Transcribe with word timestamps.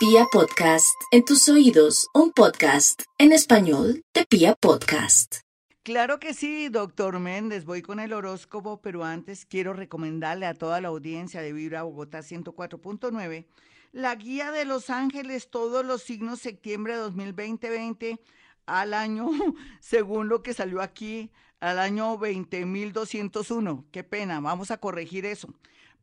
Pia 0.00 0.24
Podcast, 0.32 0.98
en 1.10 1.26
tus 1.26 1.46
oídos, 1.50 2.08
un 2.14 2.32
podcast 2.32 3.02
en 3.18 3.32
español 3.32 4.02
de 4.14 4.24
Pia 4.24 4.54
Podcast. 4.54 5.40
Claro 5.82 6.18
que 6.18 6.32
sí, 6.32 6.70
doctor 6.70 7.18
Méndez, 7.18 7.66
voy 7.66 7.82
con 7.82 8.00
el 8.00 8.14
horóscopo, 8.14 8.80
pero 8.80 9.04
antes 9.04 9.44
quiero 9.44 9.74
recomendarle 9.74 10.46
a 10.46 10.54
toda 10.54 10.80
la 10.80 10.88
audiencia 10.88 11.42
de 11.42 11.52
Vibra 11.52 11.82
Bogotá 11.82 12.20
104.9 12.20 13.44
la 13.92 14.14
guía 14.14 14.50
de 14.52 14.64
Los 14.64 14.88
Ángeles, 14.88 15.50
todos 15.50 15.84
los 15.84 16.02
signos 16.02 16.40
septiembre 16.40 16.94
de 16.94 17.00
2020 17.00 18.20
al 18.64 18.94
año, 18.94 19.28
según 19.80 20.30
lo 20.30 20.42
que 20.42 20.54
salió 20.54 20.80
aquí, 20.80 21.30
al 21.60 21.78
año 21.78 22.18
20.201. 22.18 23.84
Qué 23.90 24.02
pena, 24.02 24.40
vamos 24.40 24.70
a 24.70 24.78
corregir 24.78 25.26
eso. 25.26 25.52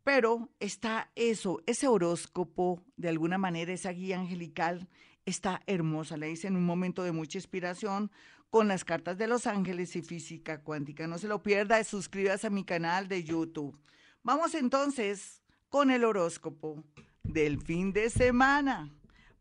Pero 0.08 0.50
está 0.62 1.12
eso, 1.16 1.62
ese 1.66 1.86
horóscopo, 1.86 2.82
de 2.96 3.10
alguna 3.10 3.38
manera, 3.38 3.73
esa 3.73 3.92
guía 3.92 4.18
angelical, 4.18 4.88
está 5.26 5.62
hermosa. 5.68 6.16
Le 6.16 6.31
hice 6.31 6.48
en 6.48 6.55
un 6.55 6.66
momento 6.66 7.04
de 7.04 7.12
mucha 7.12 7.38
inspiración 7.38 8.09
con 8.50 8.70
las 8.70 8.86
cartas 8.86 9.17
de 9.17 9.28
los 9.28 9.48
ángeles 9.48 9.98
y 9.98 10.02
física 10.02 10.62
cuántica. 10.62 11.08
No 11.08 11.17
se 11.17 11.28
lo 11.28 11.44
pierda, 11.44 11.84
suscríbase 11.84 12.48
a 12.48 12.52
mi 12.52 12.64
canal 12.64 13.09
de 13.09 13.26
YouTube. 13.26 13.78
Vamos 14.23 14.55
entonces 14.55 15.44
con 15.67 15.91
el 15.91 16.05
horóscopo 16.05 16.86
del 17.22 17.59
fin 17.59 17.92
de 17.92 18.09
semana 18.09 18.89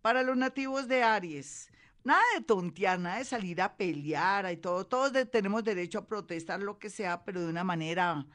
para 0.03 0.25
los 0.25 0.37
nativos 0.37 0.89
de 0.89 1.05
Aries. 1.05 1.71
Nada 2.03 2.25
de 2.35 2.43
tontear, 2.43 2.99
nada 2.99 3.19
de 3.19 3.25
salir 3.25 3.63
a 3.63 3.77
pelear 3.77 4.53
y 4.53 4.57
todo. 4.57 4.85
Todos 4.85 5.13
tenemos 5.31 5.63
derecho 5.63 6.01
a 6.01 6.09
protestar 6.09 6.61
lo 6.61 6.81
que 6.81 6.91
sea, 6.91 7.25
pero 7.25 7.41
de 7.41 7.51
una 7.51 7.63
manera 7.63 8.27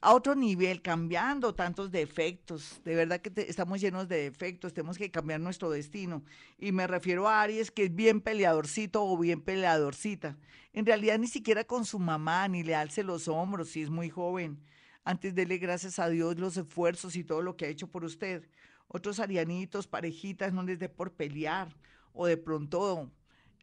a 0.00 0.14
otro 0.14 0.34
nivel, 0.34 0.82
cambiando 0.82 1.54
tantos 1.54 1.90
defectos. 1.90 2.80
De 2.84 2.94
verdad 2.94 3.20
que 3.20 3.32
estamos 3.48 3.80
llenos 3.80 4.08
de 4.08 4.22
defectos, 4.22 4.74
tenemos 4.74 4.98
que 4.98 5.10
cambiar 5.10 5.40
nuestro 5.40 5.70
destino. 5.70 6.22
Y 6.58 6.72
me 6.72 6.86
refiero 6.86 7.28
a 7.28 7.42
Aries, 7.42 7.70
que 7.70 7.84
es 7.84 7.94
bien 7.94 8.20
peleadorcito 8.20 9.04
o 9.04 9.16
bien 9.18 9.40
peleadorcita. 9.40 10.36
En 10.72 10.86
realidad 10.86 11.18
ni 11.18 11.26
siquiera 11.26 11.64
con 11.64 11.84
su 11.84 11.98
mamá, 11.98 12.46
ni 12.48 12.62
le 12.62 12.74
alce 12.74 13.02
los 13.02 13.28
hombros 13.28 13.70
si 13.70 13.82
es 13.82 13.90
muy 13.90 14.10
joven. 14.10 14.60
Antes 15.04 15.34
dele 15.34 15.58
gracias 15.58 15.98
a 15.98 16.08
Dios 16.08 16.38
los 16.38 16.56
esfuerzos 16.56 17.16
y 17.16 17.24
todo 17.24 17.40
lo 17.40 17.56
que 17.56 17.66
ha 17.66 17.68
hecho 17.68 17.88
por 17.88 18.04
usted. 18.04 18.48
Otros 18.88 19.20
arianitos, 19.20 19.86
parejitas, 19.86 20.52
no 20.52 20.62
les 20.62 20.78
dé 20.78 20.88
por 20.88 21.12
pelear. 21.12 21.76
O 22.12 22.26
de 22.26 22.36
pronto 22.36 23.10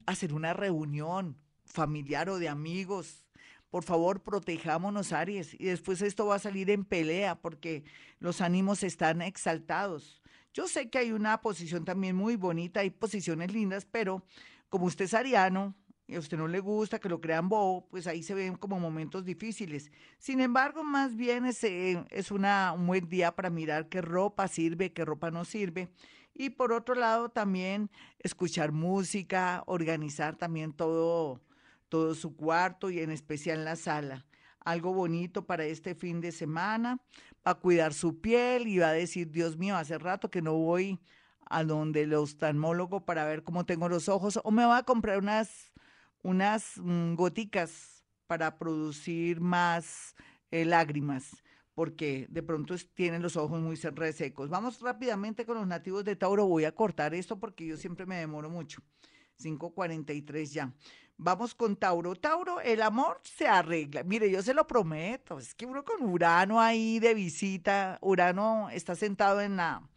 hacer 0.06 0.34
una 0.34 0.54
reunión 0.54 1.38
familiar 1.66 2.30
o 2.30 2.40
de 2.40 2.50
amigos 2.50 3.26
por 3.74 3.84
favor, 3.84 4.22
protejámonos, 4.22 5.14
Aries. 5.14 5.56
Y 5.56 5.66
después 5.66 6.04
esto 6.04 6.28
va 6.28 6.36
a 6.36 6.40
salir 6.40 6.70
en 6.70 6.86
pelea 6.86 7.34
porque 7.34 7.84
los 8.20 8.40
ánimos 8.40 8.84
están 8.84 9.24
exaltados. 9.24 10.22
Yo 10.54 10.68
sé 10.68 10.92
que 10.92 11.00
hay 11.00 11.12
una 11.12 11.42
posición 11.42 11.84
también 11.84 12.16
muy 12.16 12.36
bonita, 12.36 12.82
hay 12.82 12.92
posiciones 12.92 13.52
lindas, 13.52 13.88
pero 13.90 14.24
como 14.70 14.86
usted 14.86 15.06
es 15.06 15.16
ariano 15.16 15.74
y 16.06 16.14
a 16.14 16.20
usted 16.20 16.38
no 16.38 16.48
le 16.48 16.60
gusta 16.60 17.00
que 17.00 17.10
lo 17.10 17.20
crean 17.20 17.50
bobo, 17.50 17.88
pues 17.90 18.06
ahí 18.06 18.22
se 18.22 18.36
ven 18.36 18.58
como 18.58 18.80
momentos 18.80 19.26
difíciles. 19.26 19.92
Sin 20.20 20.40
embargo, 20.40 20.84
más 20.84 21.16
bien 21.16 21.48
es, 21.48 21.64
eh, 21.64 22.06
es 22.12 22.30
un 22.30 22.46
buen 22.86 23.10
día 23.10 23.36
para 23.36 23.50
mirar 23.50 23.90
qué 23.90 24.04
ropa 24.04 24.48
sirve, 24.48 24.94
qué 24.94 25.04
ropa 25.04 25.32
no 25.32 25.46
sirve. 25.46 25.90
Y 26.36 26.52
por 26.52 26.74
otro 26.74 26.94
lado, 26.94 27.30
también 27.30 27.90
escuchar 28.20 28.72
música, 28.72 29.64
organizar 29.66 30.36
también 30.36 30.74
todo 30.74 31.42
todo 31.94 32.16
su 32.16 32.36
cuarto 32.36 32.90
y 32.90 33.02
en 33.02 33.12
especial 33.12 33.66
la 33.66 33.76
sala. 33.76 34.26
Algo 34.62 34.96
bonito 34.96 35.46
para 35.46 35.66
este 35.66 35.94
fin 35.94 36.22
de 36.22 36.32
semana, 36.32 36.98
para 37.44 37.60
cuidar 37.60 37.94
su 37.94 38.20
piel 38.20 38.68
y 38.68 38.80
va 38.80 38.88
a 38.88 38.94
decir, 38.94 39.30
Dios 39.30 39.58
mío, 39.58 39.76
hace 39.76 40.00
rato 40.00 40.32
que 40.32 40.42
no 40.42 40.56
voy 40.56 41.00
a 41.46 41.64
donde 41.64 42.02
el 42.02 42.16
oftalmólogo 42.16 43.06
para 43.06 43.26
ver 43.26 43.44
cómo 43.44 43.68
tengo 43.68 43.90
los 43.90 44.10
ojos 44.10 44.40
o 44.44 44.50
me 44.50 44.66
va 44.66 44.78
a 44.78 44.84
comprar 44.84 45.20
unas, 45.20 45.72
unas 46.24 46.80
mm, 46.80 47.14
goticas 47.14 48.04
para 48.26 48.58
producir 48.58 49.40
más 49.40 50.16
eh, 50.50 50.66
lágrimas 50.66 51.44
porque 51.76 52.26
de 52.32 52.42
pronto 52.42 52.74
tienen 52.96 53.22
los 53.22 53.38
ojos 53.38 53.62
muy 53.62 53.76
resecos. 53.76 54.50
Vamos 54.50 54.80
rápidamente 54.80 55.46
con 55.46 55.58
los 55.58 55.68
nativos 55.68 56.04
de 56.06 56.16
Tauro. 56.16 56.48
Voy 56.48 56.66
a 56.66 56.74
cortar 56.74 57.14
esto 57.14 57.40
porque 57.40 57.68
yo 57.68 57.78
siempre 57.78 58.08
me 58.08 58.16
demoro 58.16 58.50
mucho. 58.50 58.82
5.43 59.40 60.52
ya. 60.52 60.74
Vamos 61.18 61.56
con 61.56 61.76
Tauro. 61.76 62.16
Tauro, 62.16 62.60
el 62.62 62.82
amor 62.82 63.22
se 63.24 63.48
arregla. 63.48 64.04
Mire, 64.04 64.30
yo 64.30 64.42
se 64.42 64.54
lo 64.54 64.68
prometo. 64.68 65.40
Es 65.40 65.54
que 65.56 65.66
uno 65.66 65.84
con 65.84 66.04
Urano 66.04 66.60
ahí 66.60 67.00
de 67.00 67.14
visita, 67.14 67.98
Urano 68.02 68.70
está 68.70 68.96
sentado 68.96 69.42
en 69.42 69.58
la, 69.58 69.88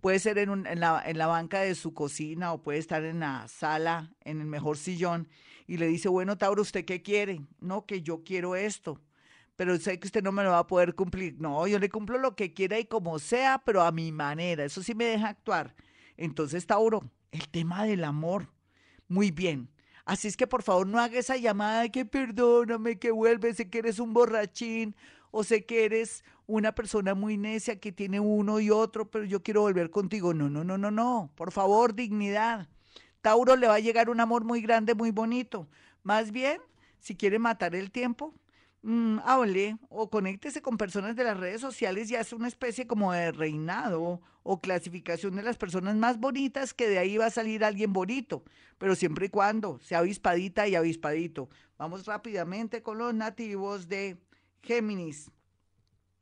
puede 0.00 0.18
ser 0.18 0.38
en, 0.38 0.66
en, 0.66 0.80
la, 0.80 1.02
en 1.04 1.18
la 1.18 1.26
banca 1.26 1.60
de 1.60 1.74
su 1.74 1.94
cocina 1.94 2.52
o 2.52 2.62
puede 2.62 2.78
estar 2.78 3.04
en 3.04 3.20
la 3.20 3.48
sala, 3.48 4.12
en 4.24 4.40
el 4.40 4.46
mejor 4.46 4.76
sillón, 4.76 5.28
y 5.66 5.78
le 5.78 5.86
dice, 5.86 6.08
bueno, 6.08 6.38
Tauro, 6.38 6.62
¿usted 6.62 6.84
qué 6.84 7.02
quiere? 7.02 7.40
No, 7.60 7.86
que 7.86 8.02
yo 8.02 8.22
quiero 8.22 8.54
esto 8.54 9.00
pero 9.56 9.78
sé 9.78 9.98
que 9.98 10.06
usted 10.06 10.22
no 10.22 10.32
me 10.32 10.44
lo 10.44 10.50
va 10.50 10.60
a 10.60 10.66
poder 10.66 10.94
cumplir. 10.94 11.40
No, 11.40 11.66
yo 11.66 11.78
le 11.78 11.88
cumplo 11.88 12.18
lo 12.18 12.36
que 12.36 12.52
quiera 12.52 12.78
y 12.78 12.84
como 12.84 13.18
sea, 13.18 13.62
pero 13.64 13.82
a 13.82 13.90
mi 13.90 14.12
manera. 14.12 14.64
Eso 14.64 14.82
sí 14.82 14.94
me 14.94 15.06
deja 15.06 15.28
actuar. 15.28 15.74
Entonces, 16.16 16.66
Tauro, 16.66 17.10
el 17.32 17.48
tema 17.48 17.84
del 17.84 18.04
amor. 18.04 18.52
Muy 19.08 19.30
bien. 19.30 19.70
Así 20.06 20.28
es 20.28 20.36
que 20.36 20.46
por 20.46 20.62
favor 20.62 20.86
no 20.86 21.00
haga 21.00 21.18
esa 21.18 21.36
llamada 21.36 21.82
de 21.82 21.90
que 21.90 22.04
perdóname, 22.04 22.96
que 22.98 23.10
vuelve, 23.10 23.52
sé 23.52 23.68
que 23.68 23.78
eres 23.78 23.98
un 23.98 24.14
borrachín 24.14 24.94
o 25.32 25.42
sé 25.42 25.66
que 25.66 25.84
eres 25.84 26.24
una 26.46 26.76
persona 26.76 27.14
muy 27.14 27.36
necia 27.36 27.80
que 27.80 27.90
tiene 27.90 28.20
uno 28.20 28.60
y 28.60 28.70
otro, 28.70 29.10
pero 29.10 29.24
yo 29.24 29.42
quiero 29.42 29.62
volver 29.62 29.90
contigo. 29.90 30.32
No, 30.32 30.48
no, 30.48 30.62
no, 30.62 30.78
no, 30.78 30.92
no. 30.92 31.32
Por 31.34 31.50
favor, 31.50 31.92
dignidad. 31.94 32.68
Tauro 33.20 33.56
le 33.56 33.66
va 33.66 33.74
a 33.74 33.80
llegar 33.80 34.08
un 34.08 34.20
amor 34.20 34.44
muy 34.44 34.62
grande, 34.62 34.94
muy 34.94 35.10
bonito. 35.10 35.66
Más 36.04 36.30
bien, 36.30 36.60
si 37.00 37.16
quiere 37.16 37.40
matar 37.40 37.74
el 37.74 37.90
tiempo, 37.90 38.32
Mm, 38.88 39.18
hable 39.24 39.78
o 39.88 40.10
conéctese 40.10 40.62
con 40.62 40.76
personas 40.76 41.16
de 41.16 41.24
las 41.24 41.36
redes 41.36 41.60
sociales 41.60 42.08
y 42.08 42.14
hace 42.14 42.36
una 42.36 42.46
especie 42.46 42.86
como 42.86 43.12
de 43.12 43.32
reinado 43.32 44.20
o 44.44 44.60
clasificación 44.60 45.34
de 45.34 45.42
las 45.42 45.56
personas 45.56 45.96
más 45.96 46.20
bonitas 46.20 46.72
que 46.72 46.88
de 46.88 47.00
ahí 47.00 47.16
va 47.16 47.26
a 47.26 47.30
salir 47.30 47.64
alguien 47.64 47.92
bonito, 47.92 48.44
pero 48.78 48.94
siempre 48.94 49.26
y 49.26 49.28
cuando 49.28 49.80
sea 49.80 49.98
avispadita 49.98 50.68
y 50.68 50.76
avispadito. 50.76 51.50
Vamos 51.76 52.06
rápidamente 52.06 52.80
con 52.84 52.98
los 52.98 53.12
nativos 53.12 53.88
de 53.88 54.18
Géminis. 54.62 55.32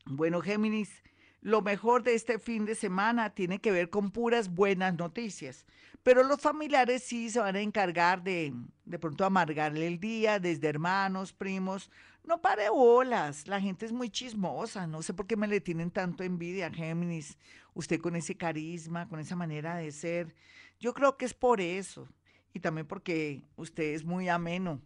Bueno, 0.07 0.41
Géminis, 0.41 1.03
lo 1.43 1.61
mejor 1.61 2.03
de 2.03 2.15
este 2.15 2.39
fin 2.39 2.65
de 2.65 2.77
semana 2.77 3.35
tiene 3.35 3.59
que 3.59 3.73
ver 3.73 3.91
con 3.91 4.11
puras 4.11 4.49
buenas 4.49 4.95
noticias, 4.95 5.67
pero 6.03 6.23
los 6.23 6.41
familiares 6.41 7.03
sí 7.03 7.29
se 7.29 7.41
van 7.41 7.57
a 7.57 7.61
encargar 7.61 8.23
de 8.23 8.55
de 8.85 8.99
pronto 8.99 9.25
amargarle 9.25 9.87
el 9.87 9.99
día, 9.99 10.39
desde 10.39 10.69
hermanos, 10.69 11.33
primos, 11.33 11.91
no 12.25 12.41
pare 12.41 12.71
bolas, 12.71 13.47
la 13.47 13.61
gente 13.61 13.87
es 13.87 13.93
muy 13.93 14.11
chismosa, 14.11 14.87
no 14.87 15.03
sé 15.03 15.13
por 15.13 15.27
qué 15.27 15.37
me 15.37 15.47
le 15.47 15.61
tienen 15.61 15.91
tanto 15.91 16.25
envidia, 16.25 16.71
Géminis, 16.71 17.37
usted 17.75 18.01
con 18.01 18.17
ese 18.17 18.37
carisma, 18.37 19.09
con 19.09 19.21
esa 19.21 19.37
manera 19.37 19.77
de 19.77 19.93
ser. 19.93 20.35
Yo 20.81 20.95
creo 20.95 21.17
que 21.17 21.27
es 21.27 21.35
por 21.35 21.61
eso 21.61 22.09
y 22.55 22.61
también 22.61 22.87
porque 22.87 23.43
usted 23.57 23.95
es 23.95 24.05
muy 24.05 24.29
ameno. 24.29 24.81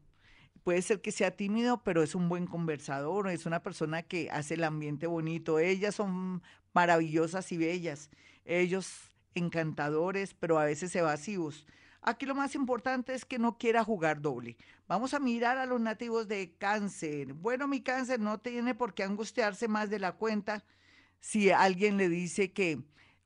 Puede 0.64 0.82
ser 0.82 1.00
que 1.00 1.12
sea 1.12 1.30
tímido, 1.36 1.82
pero 1.82 2.02
es 2.02 2.14
un 2.14 2.28
buen 2.28 2.46
conversador, 2.46 3.28
es 3.28 3.46
una 3.46 3.62
persona 3.62 4.02
que 4.02 4.30
hace 4.30 4.54
el 4.54 4.64
ambiente 4.64 5.06
bonito. 5.06 5.58
Ellas 5.58 5.94
son 5.94 6.42
maravillosas 6.74 7.50
y 7.52 7.56
bellas, 7.56 8.10
ellos 8.44 9.10
encantadores, 9.34 10.34
pero 10.34 10.58
a 10.58 10.64
veces 10.64 10.94
evasivos. 10.96 11.66
Aquí 12.02 12.26
lo 12.26 12.34
más 12.34 12.54
importante 12.54 13.14
es 13.14 13.24
que 13.24 13.38
no 13.38 13.58
quiera 13.58 13.84
jugar 13.84 14.20
doble. 14.20 14.56
Vamos 14.86 15.14
a 15.14 15.20
mirar 15.20 15.58
a 15.58 15.66
los 15.66 15.80
nativos 15.80 16.28
de 16.28 16.54
cáncer. 16.56 17.34
Bueno, 17.34 17.66
mi 17.66 17.82
cáncer 17.82 18.20
no 18.20 18.38
tiene 18.38 18.74
por 18.74 18.94
qué 18.94 19.02
angustiarse 19.02 19.68
más 19.68 19.90
de 19.90 19.98
la 19.98 20.12
cuenta 20.12 20.64
si 21.20 21.50
alguien 21.50 21.96
le 21.96 22.08
dice 22.08 22.52
que 22.52 22.82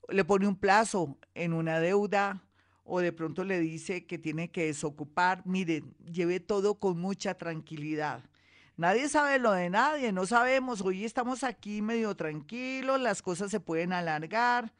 le 0.08 0.24
pone 0.24 0.48
un 0.48 0.56
plazo 0.56 1.18
en 1.34 1.52
una 1.52 1.80
deuda 1.80 2.42
o 2.84 3.00
de 3.00 3.12
pronto 3.12 3.44
le 3.44 3.60
dice 3.60 4.06
que 4.06 4.18
tiene 4.18 4.50
que 4.50 4.66
desocupar. 4.66 5.42
Miren, 5.46 5.94
lleve 6.04 6.40
todo 6.40 6.78
con 6.80 6.98
mucha 6.98 7.34
tranquilidad. 7.34 8.24
Nadie 8.76 9.08
sabe 9.08 9.38
lo 9.38 9.52
de 9.52 9.68
nadie, 9.68 10.12
no 10.12 10.26
sabemos. 10.26 10.80
Hoy 10.80 11.04
estamos 11.04 11.44
aquí 11.44 11.82
medio 11.82 12.16
tranquilos, 12.16 13.00
las 13.00 13.20
cosas 13.20 13.50
se 13.50 13.60
pueden 13.60 13.92
alargar 13.92 14.72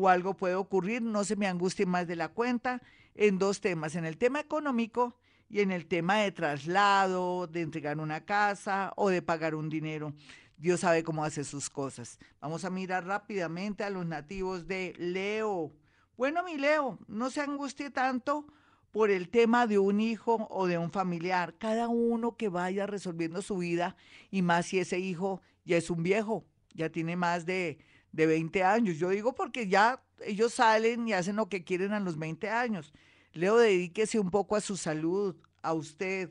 o 0.00 0.08
algo 0.08 0.34
puede 0.34 0.54
ocurrir, 0.54 1.02
no 1.02 1.24
se 1.24 1.34
me 1.34 1.48
angustie 1.48 1.84
más 1.84 2.06
de 2.06 2.14
la 2.14 2.28
cuenta 2.28 2.80
en 3.16 3.36
dos 3.36 3.60
temas, 3.60 3.96
en 3.96 4.04
el 4.04 4.16
tema 4.16 4.38
económico 4.38 5.16
y 5.50 5.58
en 5.58 5.72
el 5.72 5.86
tema 5.86 6.18
de 6.18 6.30
traslado, 6.30 7.48
de 7.48 7.62
entregar 7.62 7.98
una 7.98 8.24
casa 8.24 8.92
o 8.94 9.08
de 9.08 9.22
pagar 9.22 9.56
un 9.56 9.68
dinero. 9.68 10.14
Dios 10.56 10.80
sabe 10.80 11.02
cómo 11.02 11.24
hace 11.24 11.42
sus 11.42 11.68
cosas. 11.68 12.20
Vamos 12.40 12.64
a 12.64 12.70
mirar 12.70 13.06
rápidamente 13.06 13.82
a 13.82 13.90
los 13.90 14.06
nativos 14.06 14.68
de 14.68 14.94
Leo. 14.98 15.72
Bueno, 16.16 16.44
mi 16.44 16.58
Leo, 16.58 17.00
no 17.08 17.28
se 17.28 17.40
angustie 17.40 17.90
tanto 17.90 18.46
por 18.92 19.10
el 19.10 19.28
tema 19.28 19.66
de 19.66 19.80
un 19.80 20.00
hijo 20.00 20.46
o 20.48 20.68
de 20.68 20.78
un 20.78 20.92
familiar. 20.92 21.54
Cada 21.58 21.88
uno 21.88 22.36
que 22.36 22.48
vaya 22.48 22.86
resolviendo 22.86 23.42
su 23.42 23.58
vida 23.58 23.96
y 24.30 24.42
más 24.42 24.66
si 24.66 24.78
ese 24.78 25.00
hijo 25.00 25.42
ya 25.64 25.76
es 25.76 25.90
un 25.90 26.04
viejo, 26.04 26.44
ya 26.72 26.88
tiene 26.88 27.16
más 27.16 27.46
de 27.46 27.78
de 28.12 28.26
20 28.26 28.64
años. 28.64 28.96
Yo 28.96 29.10
digo 29.10 29.34
porque 29.34 29.68
ya 29.68 30.02
ellos 30.24 30.54
salen 30.54 31.06
y 31.08 31.12
hacen 31.12 31.36
lo 31.36 31.48
que 31.48 31.64
quieren 31.64 31.92
a 31.92 32.00
los 32.00 32.18
20 32.18 32.50
años. 32.50 32.92
Leo, 33.32 33.56
dedíquese 33.56 34.18
un 34.18 34.30
poco 34.30 34.56
a 34.56 34.60
su 34.60 34.76
salud, 34.76 35.36
a 35.62 35.74
usted, 35.74 36.30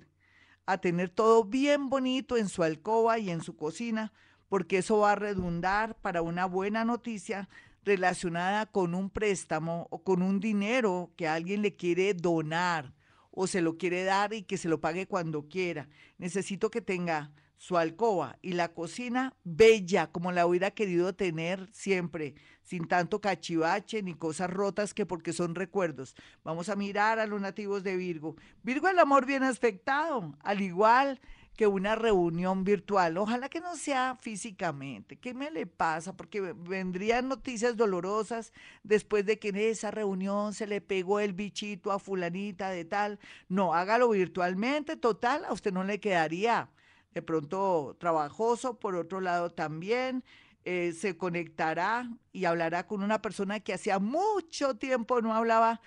a 0.65 0.79
tener 0.79 1.09
todo 1.09 1.43
bien 1.43 1.89
bonito 1.89 2.37
en 2.37 2.49
su 2.49 2.63
alcoba 2.63 3.19
y 3.19 3.29
en 3.29 3.41
su 3.41 3.55
cocina, 3.55 4.11
porque 4.49 4.79
eso 4.79 4.99
va 4.99 5.13
a 5.13 5.15
redundar 5.15 5.95
para 6.01 6.21
una 6.21 6.45
buena 6.45 6.83
noticia 6.85 7.47
relacionada 7.83 8.65
con 8.65 8.93
un 8.93 9.09
préstamo 9.09 9.87
o 9.89 10.03
con 10.03 10.21
un 10.21 10.39
dinero 10.39 11.11
que 11.15 11.27
alguien 11.27 11.61
le 11.61 11.75
quiere 11.75 12.13
donar 12.13 12.93
o 13.31 13.47
se 13.47 13.61
lo 13.61 13.77
quiere 13.77 14.03
dar 14.03 14.33
y 14.33 14.43
que 14.43 14.57
se 14.57 14.67
lo 14.67 14.81
pague 14.81 15.07
cuando 15.07 15.47
quiera. 15.47 15.87
Necesito 16.17 16.69
que 16.69 16.81
tenga 16.81 17.31
su 17.57 17.77
alcoba 17.77 18.37
y 18.41 18.53
la 18.53 18.69
cocina 18.69 19.33
bella, 19.43 20.07
como 20.07 20.31
la 20.31 20.45
hubiera 20.45 20.71
querido 20.71 21.13
tener 21.13 21.67
siempre, 21.73 22.35
sin 22.61 22.87
tanto 22.87 23.19
cachivache 23.19 24.03
ni 24.03 24.13
cosas 24.13 24.49
rotas 24.49 24.93
que 24.93 25.05
porque 25.05 25.33
son 25.33 25.55
recuerdos. 25.55 26.15
Vamos 26.43 26.69
a 26.69 26.75
mirar 26.75 27.19
a 27.19 27.25
los 27.25 27.41
nativos 27.41 27.83
de 27.83 27.97
Virgo. 27.97 28.35
Virgo 28.63 28.87
el 28.87 28.99
amor 28.99 29.25
bien 29.25 29.43
aspectado, 29.43 30.35
al 30.41 30.61
igual 30.61 31.19
que 31.57 31.65
una 31.65 31.95
reunión 31.95 32.63
virtual. 32.63 33.17
Ojalá 33.17 33.49
que 33.49 33.59
no 33.59 33.75
sea 33.75 34.15
físicamente. 34.21 35.17
¿Qué 35.17 35.33
me 35.33 35.49
le 35.49 35.65
pasa? 35.65 36.15
Porque 36.15 36.39
vendrían 36.39 37.27
noticias 37.27 37.75
dolorosas 37.75 38.53
después 38.83 39.25
de 39.25 39.39
que 39.39 39.49
en 39.49 39.55
esa 39.55 39.89
reunión 39.89 40.53
se 40.53 40.67
le 40.67 40.81
pegó 40.81 41.19
el 41.19 41.33
bichito 41.33 41.91
a 41.91 41.97
fulanita 41.97 42.69
de 42.69 42.85
tal. 42.85 43.19
No, 43.49 43.73
hágalo 43.73 44.09
virtualmente. 44.09 44.97
Total, 44.97 45.43
a 45.45 45.53
usted 45.53 45.73
no 45.73 45.83
le 45.83 45.99
quedaría 45.99 46.69
de 47.17 47.23
pronto 47.23 47.97
trabajoso. 47.99 48.79
Por 48.79 48.95
otro 48.95 49.21
lado, 49.21 49.49
también 49.49 50.23
eh, 50.65 50.93
se 50.93 51.17
conectará 51.17 52.07
y 52.31 52.45
hablará 52.45 52.85
con 52.85 53.01
una 53.01 53.23
persona 53.23 53.59
que 53.59 53.73
hacía 53.73 53.97
mucho 53.97 54.75
tiempo 54.75 55.19
no 55.19 55.33
hablaba 55.33 55.81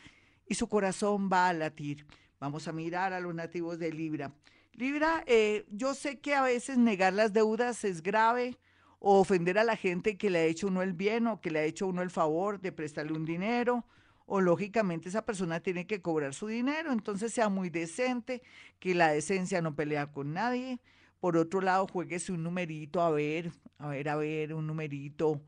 y 0.49 0.57
su 0.57 0.69
corazón 0.69 1.31
va 1.33 1.49
a 1.49 1.53
latir. 1.53 2.05
Vamos 2.41 2.67
a 2.67 2.73
mirar 2.73 3.13
a 3.13 3.21
los 3.21 3.33
nativos 3.33 3.79
de 3.79 3.93
Libra. 3.93 4.35
Libra, 4.73 5.23
eh, 5.27 5.67
yo 5.71 5.95
sé 5.95 6.19
que 6.19 6.35
a 6.35 6.43
veces 6.43 6.79
negar 6.79 7.13
las 7.13 7.33
deudas 7.33 7.85
es 7.85 8.03
grave 8.03 8.59
o 8.99 9.21
ofender 9.21 9.57
a 9.57 9.63
la 9.65 9.77
gente 9.77 10.19
que 10.19 10.31
le 10.31 10.41
ha 10.41 10.45
hecho 10.45 10.67
uno 10.67 10.83
el 10.83 10.95
bien 10.95 11.29
o 11.29 11.41
que 11.41 11.53
le 11.53 11.61
ha 11.61 11.65
hecho 11.65 11.87
uno 11.87 12.03
el 12.03 12.11
favor 12.11 12.61
de 12.61 12.73
prestarle 12.73 13.13
un 13.13 13.25
dinero 13.25 13.85
o 14.27 14.41
lógicamente 14.41 15.09
esa 15.09 15.25
persona 15.25 15.61
tiene 15.61 15.87
que 15.87 16.03
cobrar 16.03 16.35
su 16.35 16.49
dinero, 16.49 16.93
entonces 16.93 17.33
sea 17.33 17.49
muy 17.49 17.69
decente, 17.69 18.43
que 18.79 18.95
la 18.95 19.13
decencia 19.13 19.61
no 19.61 19.75
pelea 19.75 20.13
con 20.13 20.33
nadie. 20.33 20.81
Por 21.21 21.37
otro 21.37 21.61
lado, 21.61 21.87
jueguese 21.87 22.33
un 22.33 22.43
numerito, 22.43 23.03
a 23.03 23.11
ver, 23.11 23.53
a 23.79 23.89
ver, 23.89 24.09
a 24.09 24.17
ver, 24.17 24.55
un 24.55 24.67
numerito 24.67 25.43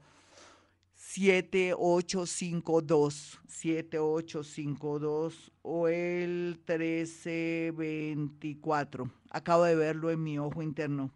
7852, 0.94 3.40
7852 3.46 5.52
o 5.62 5.88
el 5.88 6.60
1324. 6.66 9.10
Acabo 9.30 9.64
de 9.64 9.74
verlo 9.74 10.10
en 10.10 10.22
mi 10.22 10.38
ojo 10.38 10.62
interno. 10.62 11.10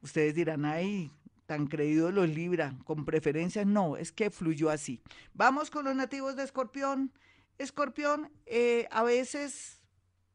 Ustedes 0.00 0.34
dirán, 0.34 0.64
ay, 0.64 1.10
tan 1.46 1.66
creído 1.66 2.10
los 2.10 2.28
Libra, 2.28 2.76
con 2.84 3.04
preferencias. 3.04 3.66
No, 3.66 3.96
es 3.96 4.10
que 4.10 4.30
fluyó 4.30 4.70
así. 4.70 5.00
Vamos 5.32 5.70
con 5.70 5.84
los 5.84 5.94
nativos 5.94 6.36
de 6.36 6.44
Escorpión. 6.44 7.12
Escorpión, 7.58 8.30
eh, 8.46 8.88
a 8.90 9.02
veces 9.02 9.80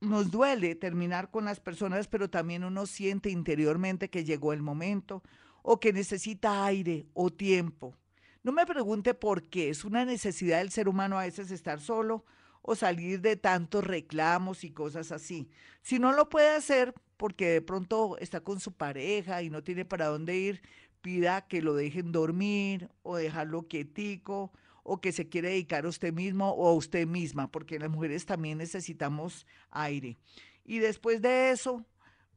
nos 0.01 0.31
duele 0.31 0.75
terminar 0.75 1.29
con 1.31 1.45
las 1.45 1.59
personas, 1.59 2.07
pero 2.07 2.29
también 2.29 2.63
uno 2.63 2.85
siente 2.85 3.29
interiormente 3.29 4.09
que 4.09 4.23
llegó 4.23 4.53
el 4.53 4.61
momento 4.61 5.23
o 5.61 5.79
que 5.79 5.93
necesita 5.93 6.65
aire 6.65 7.05
o 7.13 7.29
tiempo 7.29 7.95
no 8.41 8.53
me 8.53 8.65
pregunte 8.65 9.13
por 9.13 9.43
qué, 9.43 9.69
es 9.69 9.83
una 9.83 10.05
necesidad 10.05 10.59
del 10.59 10.71
ser 10.71 10.87
humano 10.87 11.19
a 11.19 11.23
veces 11.23 11.51
estar 11.51 11.81
solo 11.81 12.23
o 12.61 12.75
salir 12.75 13.19
de 13.21 13.35
tantos 13.35 13.83
reclamos 13.83 14.63
y 14.63 14.71
cosas 14.71 15.11
así. 15.11 15.49
Si 15.81 15.99
no 15.99 16.13
lo 16.13 16.29
puede 16.29 16.49
hacer 16.49 16.93
porque 17.17 17.49
de 17.49 17.61
pronto 17.61 18.17
está 18.19 18.39
con 18.39 18.61
su 18.61 18.71
pareja 18.71 19.43
y 19.43 19.49
no 19.49 19.61
tiene 19.61 19.83
para 19.83 20.07
dónde 20.07 20.37
ir, 20.37 20.61
pida 21.01 21.47
que 21.47 21.61
lo 21.61 21.73
dejen 21.73 22.13
dormir 22.13 22.89
o 23.03 23.17
dejarlo 23.17 23.67
quietico 23.67 24.53
o 24.83 25.01
que 25.01 25.11
se 25.11 25.29
quiere 25.29 25.49
dedicar 25.49 25.85
a 25.85 25.89
usted 25.89 26.13
mismo 26.13 26.51
o 26.51 26.67
a 26.67 26.73
usted 26.73 27.07
misma, 27.07 27.51
porque 27.51 27.79
las 27.79 27.89
mujeres 27.89 28.25
también 28.25 28.57
necesitamos 28.57 29.45
aire. 29.71 30.17
Y 30.65 30.79
después 30.79 31.21
de 31.21 31.51
eso 31.51 31.85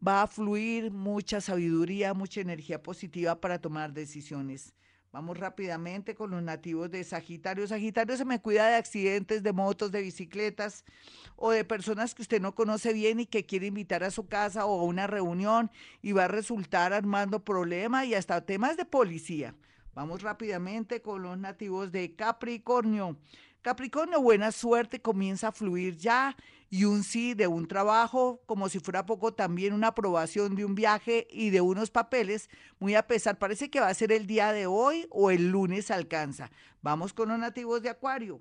va 0.07 0.23
a 0.23 0.27
fluir 0.27 0.91
mucha 0.91 1.41
sabiduría, 1.41 2.15
mucha 2.15 2.41
energía 2.41 2.83
positiva 2.83 3.41
para 3.41 3.61
tomar 3.61 3.93
decisiones. 3.93 4.75
Vamos 5.13 5.37
rápidamente 5.37 6.15
con 6.15 6.31
los 6.31 6.43
nativos 6.43 6.91
de 6.91 7.05
Sagitario. 7.05 7.67
Sagitario 7.67 8.17
se 8.17 8.25
me 8.25 8.41
cuida 8.41 8.69
de 8.69 8.77
accidentes, 8.77 9.43
de 9.43 9.53
motos, 9.53 9.93
de 9.93 10.01
bicicletas 10.01 10.87
o 11.37 11.51
de 11.51 11.67
personas 11.67 12.15
que 12.15 12.23
usted 12.23 12.41
no 12.41 12.55
conoce 12.55 12.95
bien 12.95 13.21
y 13.21 13.27
que 13.27 13.45
quiere 13.45 13.67
invitar 13.67 14.05
a 14.05 14.11
su 14.11 14.27
casa 14.27 14.65
o 14.65 14.81
a 14.81 14.85
una 14.85 15.07
reunión 15.07 15.71
y 16.01 16.13
va 16.13 16.25
a 16.25 16.29
resultar 16.29 16.95
armando 16.95 17.45
problemas 17.45 18.07
y 18.07 18.15
hasta 18.15 18.47
temas 18.47 18.79
de 18.79 18.87
policía. 18.87 19.55
Vamos 19.95 20.23
rápidamente 20.23 21.03
con 21.03 21.23
los 21.23 21.37
nativos 21.37 21.93
de 21.93 22.15
Capricornio. 22.15 23.19
Capricornio, 23.61 24.23
buena 24.23 24.51
suerte, 24.51 25.03
comienza 25.03 25.49
a 25.49 25.53
fluir 25.53 25.97
ya 25.97 26.35
y 26.71 26.85
un 26.85 27.05
sí 27.05 27.35
de 27.35 27.47
un 27.47 27.69
trabajo, 27.69 28.41
como 28.47 28.71
si 28.71 28.81
fuera 28.81 29.05
poco 29.05 29.35
también 29.35 29.75
una 29.75 29.89
aprobación 29.89 30.57
de 30.57 30.65
un 30.65 30.75
viaje 30.75 31.29
y 31.31 31.51
de 31.51 31.61
unos 31.61 31.91
papeles, 31.91 32.49
muy 32.79 32.95
a 32.95 33.07
pesar, 33.07 33.39
parece 33.39 33.71
que 33.71 33.81
va 33.81 33.89
a 33.89 33.95
ser 33.95 34.11
el 34.11 34.27
día 34.27 34.53
de 34.53 34.67
hoy 34.67 35.07
o 35.11 35.31
el 35.31 35.51
lunes 35.51 35.91
alcanza. 35.91 36.51
Vamos 36.81 37.13
con 37.13 37.29
los 37.29 37.39
nativos 37.39 37.83
de 37.83 37.91
Acuario. 37.91 38.41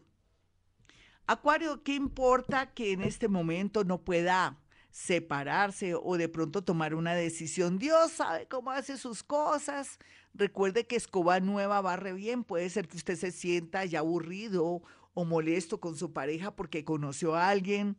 Acuario, 1.27 1.83
¿qué 1.83 1.95
importa 1.95 2.71
que 2.73 2.93
en 2.93 3.01
este 3.01 3.27
momento 3.27 3.83
no 3.83 3.99
pueda 3.99 4.57
separarse 4.91 5.95
o 5.95 6.17
de 6.17 6.29
pronto 6.29 6.63
tomar 6.63 6.93
una 6.93 7.15
decisión? 7.15 7.79
Dios 7.79 8.11
sabe 8.11 8.47
cómo 8.47 8.71
hace 8.71 8.97
sus 8.97 9.23
cosas. 9.23 9.97
Recuerde 10.33 10.85
que 10.85 10.95
escoba 10.95 11.39
nueva 11.39 11.81
barre 11.81 12.13
bien. 12.13 12.43
Puede 12.43 12.69
ser 12.69 12.87
que 12.87 12.97
usted 12.97 13.15
se 13.15 13.31
sienta 13.31 13.85
ya 13.85 13.99
aburrido 13.99 14.81
o 15.13 15.25
molesto 15.25 15.79
con 15.79 15.97
su 15.97 16.13
pareja 16.13 16.55
porque 16.55 16.85
conoció 16.85 17.35
a 17.35 17.49
alguien. 17.49 17.97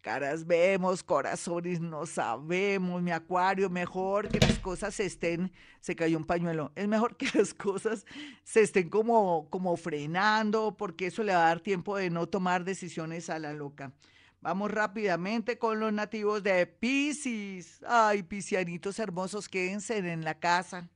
Caras 0.00 0.46
vemos, 0.46 1.02
corazones 1.02 1.78
no 1.78 2.06
sabemos, 2.06 3.02
mi 3.02 3.10
acuario, 3.10 3.68
mejor 3.68 4.28
que 4.28 4.40
las 4.40 4.58
cosas 4.58 4.98
estén, 4.98 5.52
se 5.80 5.94
cayó 5.94 6.16
un 6.16 6.24
pañuelo, 6.24 6.72
es 6.74 6.88
mejor 6.88 7.18
que 7.18 7.26
las 7.38 7.52
cosas 7.52 8.06
se 8.42 8.62
estén 8.62 8.88
como, 8.88 9.50
como 9.50 9.76
frenando, 9.76 10.74
porque 10.74 11.08
eso 11.08 11.22
le 11.22 11.34
va 11.34 11.44
a 11.44 11.48
dar 11.48 11.60
tiempo 11.60 11.98
de 11.98 12.08
no 12.08 12.26
tomar 12.26 12.64
decisiones 12.64 13.28
a 13.28 13.38
la 13.38 13.52
loca. 13.52 13.92
Vamos 14.40 14.70
rápidamente 14.70 15.58
con 15.58 15.80
los 15.80 15.92
nativos 15.92 16.42
de 16.42 16.66
Pisces. 16.66 17.80
Ay, 17.86 18.22
piscianitos 18.22 18.98
hermosos, 18.98 19.48
quédense 19.48 19.98
en 19.98 20.24
la 20.24 20.38
casa 20.38 20.88